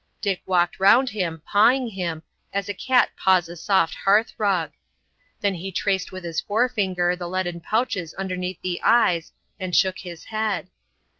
[0.19, 4.71] Dick walked round him, pawing him, as a cat paws a soft hearth rug.
[5.41, 10.23] Then he traced with his forefinger the leaden pouches underneath the eyes, and shook his
[10.23, 10.69] head.